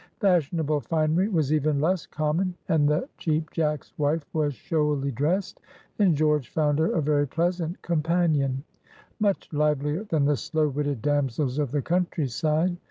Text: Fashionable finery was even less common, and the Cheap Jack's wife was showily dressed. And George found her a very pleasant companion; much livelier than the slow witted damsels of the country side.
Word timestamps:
Fashionable 0.19 0.79
finery 0.81 1.27
was 1.29 1.53
even 1.53 1.79
less 1.79 2.07
common, 2.07 2.55
and 2.69 2.89
the 2.89 3.07
Cheap 3.19 3.51
Jack's 3.51 3.93
wife 3.99 4.25
was 4.33 4.55
showily 4.55 5.11
dressed. 5.11 5.61
And 5.99 6.15
George 6.15 6.49
found 6.49 6.79
her 6.79 6.91
a 6.93 7.01
very 7.03 7.27
pleasant 7.27 7.79
companion; 7.83 8.63
much 9.19 9.47
livelier 9.53 10.03
than 10.05 10.25
the 10.25 10.37
slow 10.37 10.69
witted 10.69 11.03
damsels 11.03 11.59
of 11.59 11.69
the 11.69 11.83
country 11.83 12.27
side. 12.27 12.77